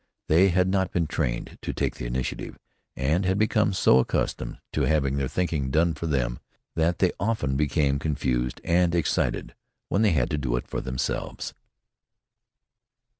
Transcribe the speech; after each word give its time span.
They 0.27 0.49
had 0.49 0.67
not 0.67 0.91
been 0.91 1.05
trained 1.05 1.59
to 1.61 1.73
take 1.73 1.97
the 1.97 2.07
initiative, 2.07 2.57
and 2.95 3.23
had 3.23 3.37
become 3.37 3.71
so 3.71 3.99
accustomed 3.99 4.57
to 4.73 4.81
having 4.87 5.17
their 5.17 5.27
thinking 5.27 5.69
done 5.69 5.93
for 5.93 6.07
them 6.07 6.39
that 6.75 6.97
they 6.97 7.11
often 7.19 7.55
became 7.55 7.99
confused 7.99 8.59
and 8.63 8.95
excited 8.95 9.53
when 9.89 10.01
they 10.01 10.09
had 10.13 10.31
to 10.31 10.39
do 10.39 10.55
it 10.55 10.67
for 10.67 10.81
themselves. 10.81 11.53